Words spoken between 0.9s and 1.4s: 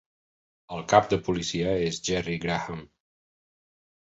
cap de